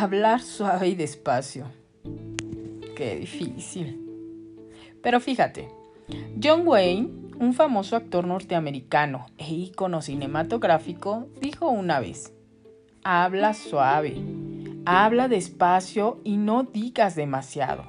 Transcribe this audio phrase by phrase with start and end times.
[0.00, 1.66] Hablar suave y despacio.
[2.96, 4.00] Qué difícil.
[5.02, 5.68] Pero fíjate,
[6.42, 12.32] John Wayne, un famoso actor norteamericano e ícono cinematográfico, dijo una vez,
[13.04, 14.16] habla suave,
[14.86, 17.84] habla despacio y no digas demasiado.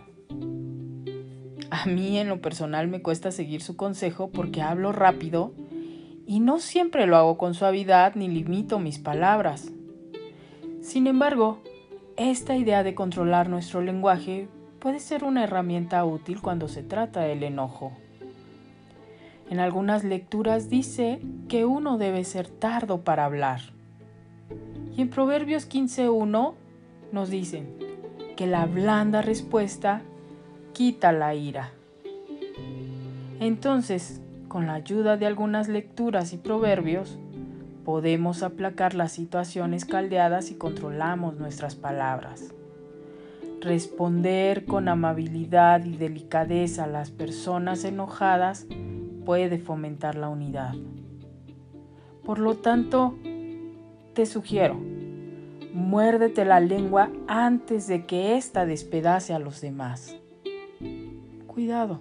[1.69, 5.54] A mí en lo personal me cuesta seguir su consejo porque hablo rápido
[6.28, 9.71] y no siempre lo hago con suavidad ni limito mis palabras.
[10.82, 11.61] Sin embargo,
[12.18, 14.47] esta idea de controlar nuestro lenguaje
[14.79, 17.92] puede ser una herramienta útil cuando se trata del enojo.
[19.50, 23.61] En algunas lecturas dice que uno debe ser tardo para hablar.
[24.96, 26.54] Y en Proverbios 15.1
[27.11, 27.75] nos dicen
[28.36, 30.02] que la blanda respuesta
[30.74, 31.71] quita la ira.
[33.39, 37.17] Entonces, con la ayuda de algunas lecturas y proverbios,
[37.83, 42.53] podemos aplacar las situaciones caldeadas y controlamos nuestras palabras.
[43.61, 48.65] Responder con amabilidad y delicadeza a las personas enojadas
[49.25, 50.73] puede fomentar la unidad.
[52.23, 53.15] Por lo tanto,
[54.13, 54.79] te sugiero,
[55.73, 60.16] muérdete la lengua antes de que ésta despedace a los demás.
[61.47, 61.99] Cuidado.